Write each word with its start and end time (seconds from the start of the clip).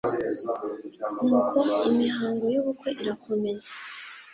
nuko 1.27 1.57
imihango 1.89 2.43
y’ubukwe 2.53 2.89
irakomeza 3.01 3.71